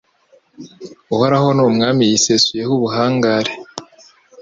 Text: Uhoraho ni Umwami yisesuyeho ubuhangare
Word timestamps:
Uhoraho 1.13 1.47
ni 1.55 1.61
Umwami 1.69 2.01
yisesuyeho 2.09 2.71
ubuhangare 2.77 3.51